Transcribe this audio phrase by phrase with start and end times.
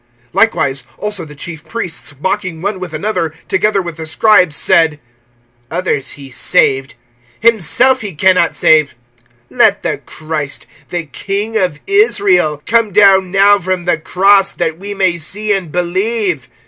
[0.33, 4.99] (31)Likewise also the chief priests, mocking one with another, together with the scribes, said:
[5.69, 6.95] Others he saved,
[7.39, 8.95] himself he can not save.
[9.51, 14.95] (32)Let the Christ, the King of Israel, come down now from the cross, that we
[14.95, 16.49] may see and believe.